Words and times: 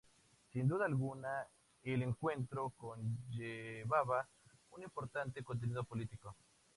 Sin 0.51 0.67
duda 0.67 0.85
alguna, 0.87 1.47
el 1.83 2.01
encuentro 2.01 2.71
conllevaba 2.75 4.27
un 4.71 4.81
importante 4.81 5.43
contenido 5.43 5.83
político. 5.83 6.35